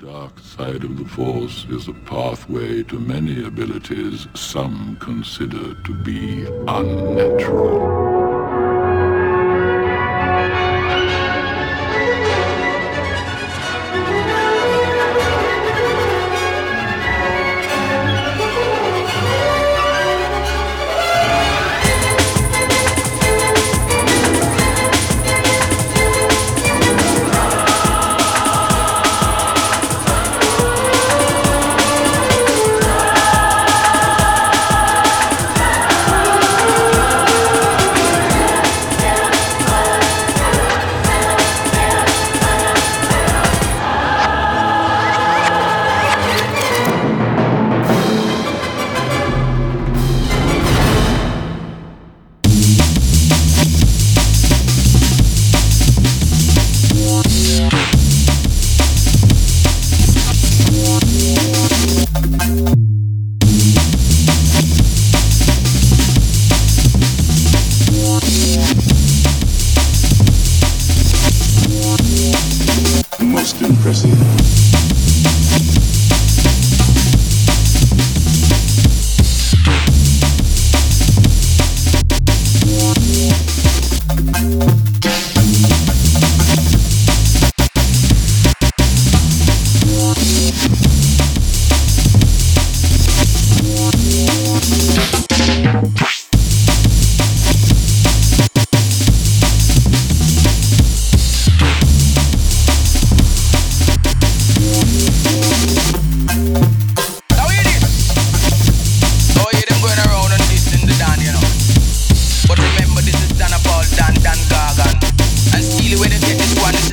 [0.00, 6.46] dark side of the Force is a pathway to many abilities some consider to be
[6.66, 8.19] unnatural.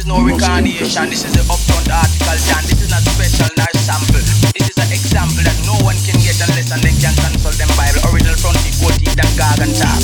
[0.08, 1.10] no reincarnation.
[1.12, 2.64] This is an upfront article, Jan.
[2.64, 4.24] This is not special, nice sample.
[4.56, 7.68] This is an example that no one can get unless and they can consult them
[7.76, 8.00] Bible.
[8.10, 9.97] Original fronty, quoting than Garganta.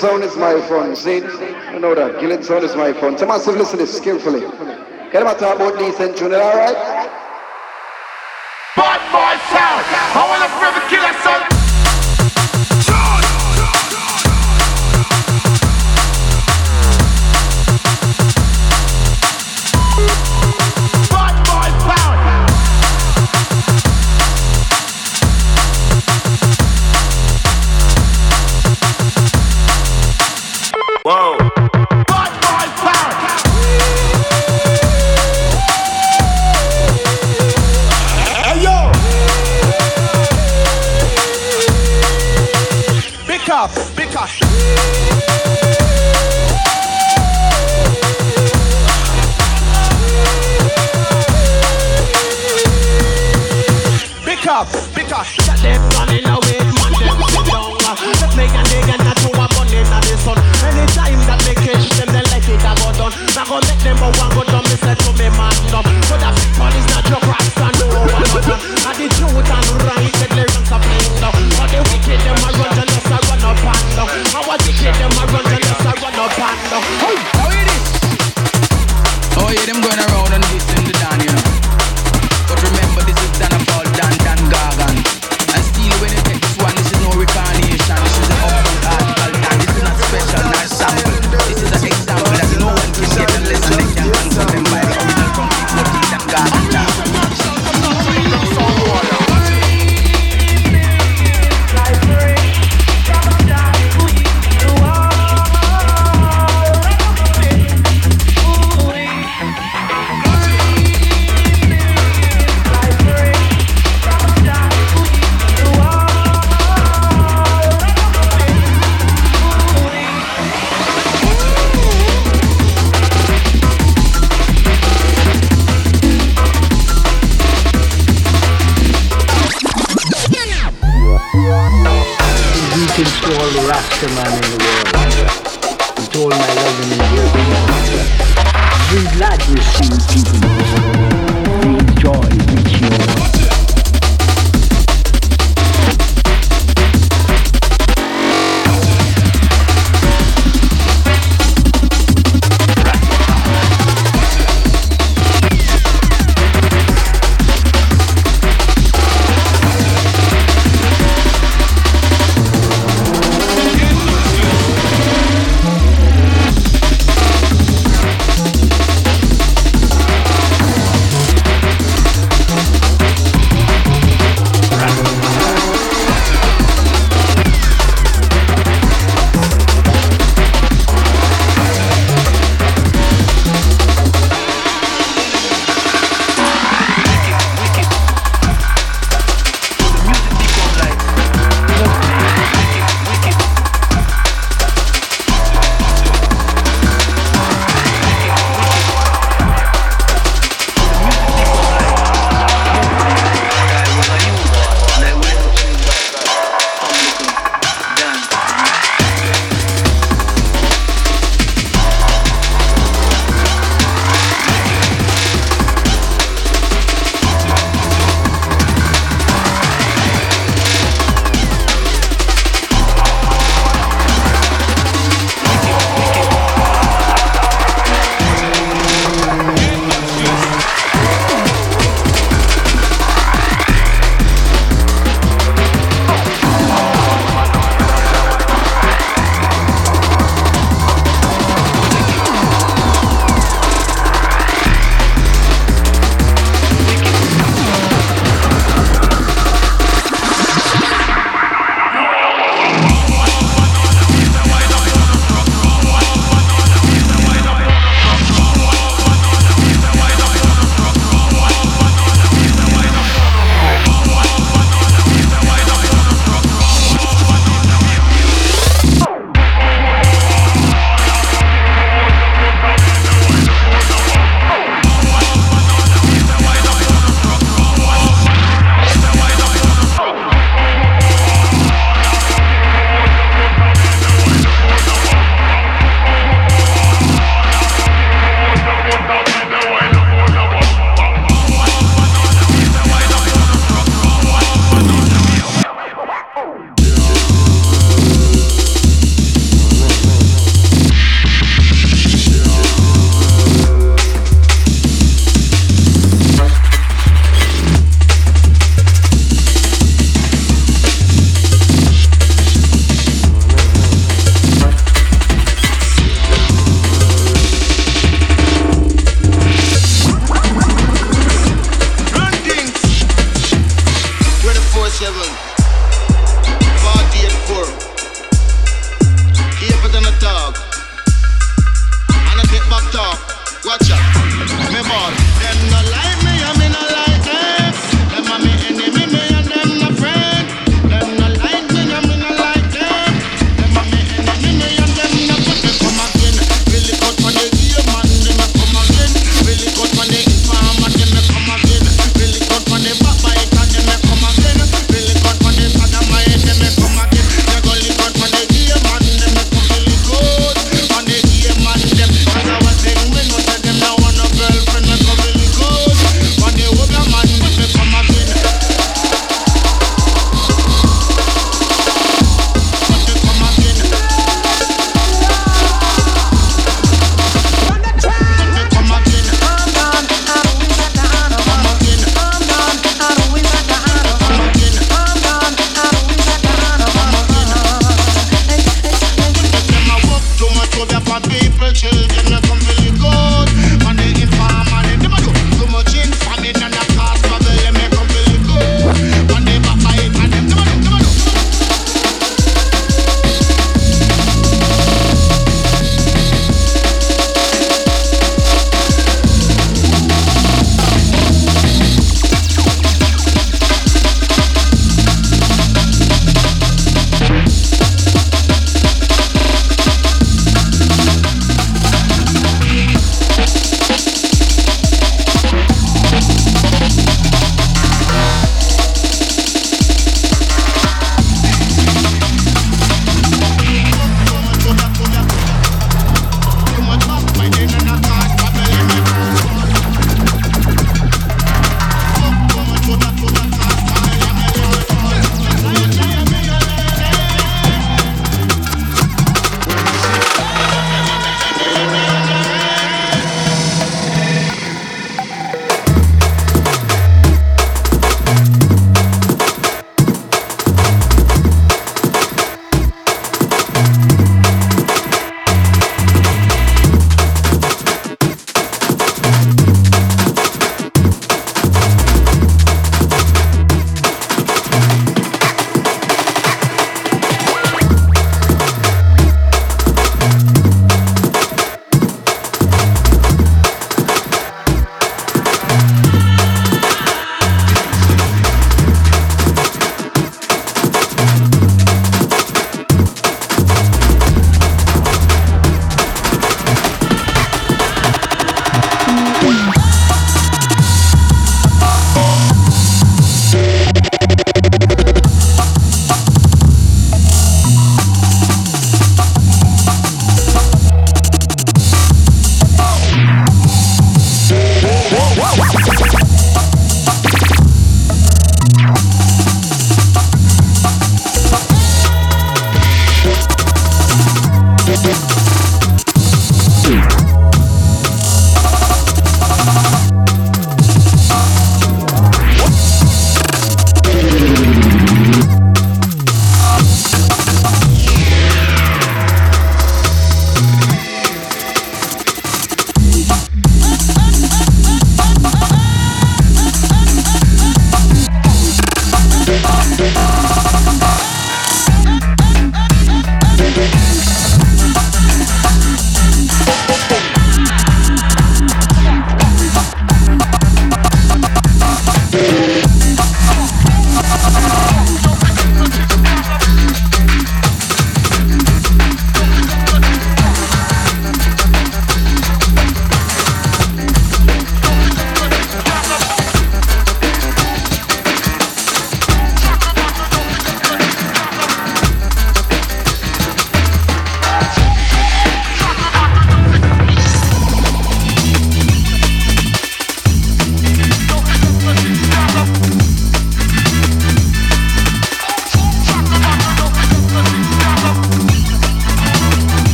[0.00, 0.96] Sound is my phone.
[0.96, 1.16] See?
[1.16, 2.18] You know that.
[2.20, 3.18] Killing sound is my phone.
[3.18, 4.40] So massive listen this skillfully.
[5.12, 6.74] Can I talk about decent tune, alright?
[8.76, 9.84] Bad boy sound.
[10.16, 11.49] I wanna forever kill a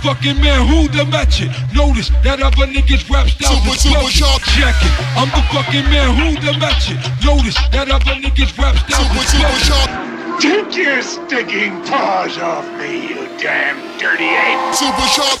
[0.00, 0.06] it.
[0.06, 1.50] Fucking man who the match it.
[1.74, 4.42] Notice that other niggas rap style Super, super sharp.
[4.42, 4.92] Check it.
[5.16, 6.98] I'm the fucking man who the match it.
[7.24, 9.90] Notice that other niggas rap style Super, super sharp.
[10.40, 14.74] Take your stinking paws off me, you damn dirty ape!
[14.74, 15.40] Super sharp.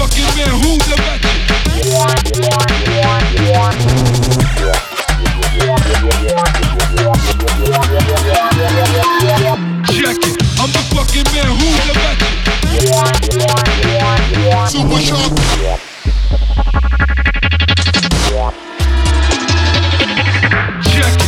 [0.00, 1.20] fucking man who the it.
[9.92, 10.36] Check it.
[10.58, 12.40] I'm the fucking man who the match it.
[14.70, 15.32] Super sharp.
[20.82, 21.20] Check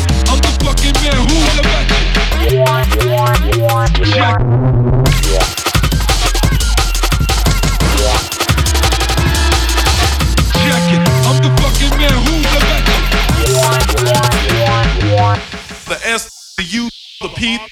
[17.42, 17.71] the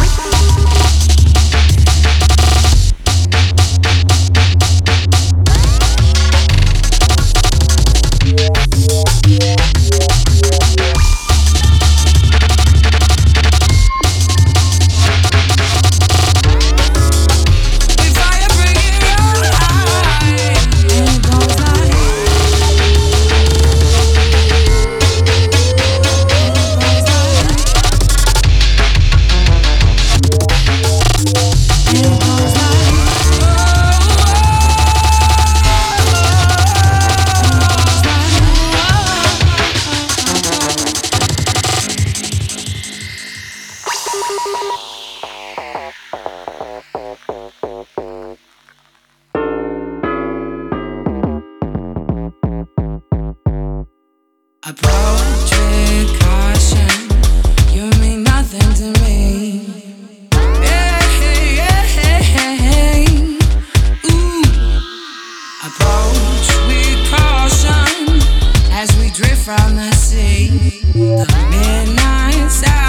[69.13, 70.49] drift from the sea.
[70.93, 72.80] The midnight sky.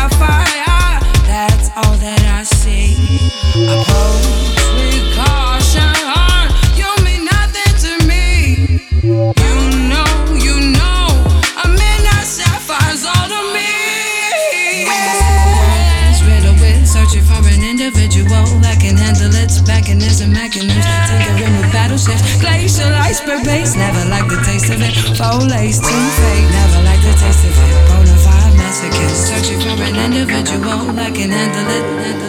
[25.32, 26.48] gold lace, too fake.
[26.50, 27.74] Never like the taste of it.
[27.88, 32.21] Bonafide Mexican, searching for an individual I can handle it.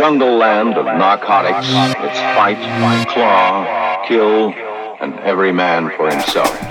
[0.00, 2.56] jungle land of narcotics, its fight,
[3.12, 4.48] claw, kill,
[4.98, 6.69] and every man for himself.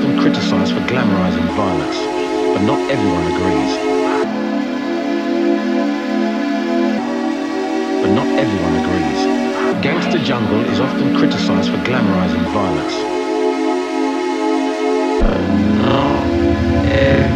[0.00, 1.98] often criticized for glamorizing violence,
[2.54, 3.72] but not everyone agrees.
[8.00, 9.82] But not everyone agrees.
[9.82, 12.94] Gangster Jungle is often criticized for glamorizing violence.
[15.20, 15.48] But
[15.84, 16.24] not
[16.88, 17.29] everyone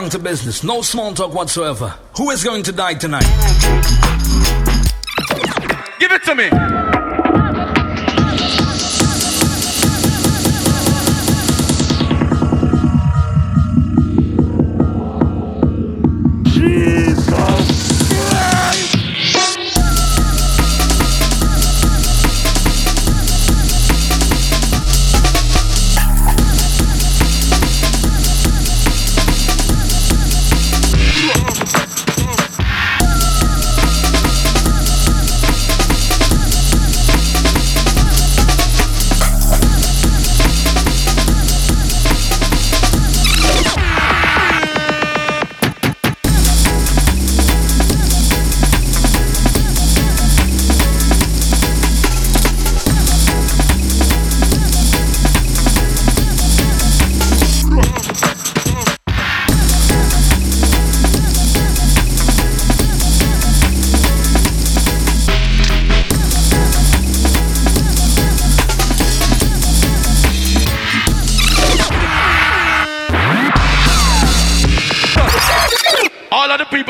[0.00, 0.62] down to business.
[0.62, 1.94] No small talk whatsoever.
[2.18, 3.24] Who is going to die tonight?
[5.98, 6.65] Give it to me.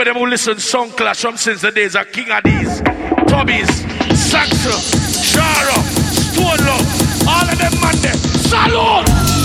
[0.07, 2.81] Them who listen Sound Clash from since the days of King Addies,
[3.27, 3.67] Tubbies,
[4.15, 5.83] Saxon, Shara,
[6.33, 8.15] Stone Love, all of them man there.
[8.15, 9.36] Salute!